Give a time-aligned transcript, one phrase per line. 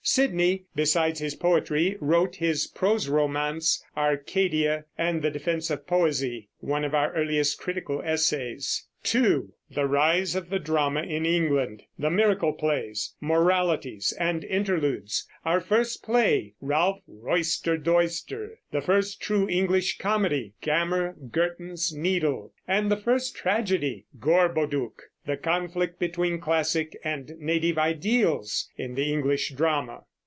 [0.03, 6.83] Sidney, besides his poetry, wrote his prose romance Arcadia, and The Defense of Poesie, one
[6.83, 8.87] of our earliest critical essays.
[9.03, 15.61] (2) The Rise of the Drama in England; the Miracle plays, Moralities, and Interludes; our
[15.61, 22.97] first play, "Ralph Royster Doyster"; the first true English comedy, "Gammer Gurton's Needle," and the
[22.97, 30.01] first tragedy, "Gorboduc"; the conflict between classic and native ideals in the English drama.